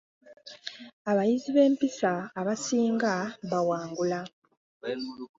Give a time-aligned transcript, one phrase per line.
[1.09, 3.13] Abayizi b'empisa abasinga
[3.49, 4.19] bawangula.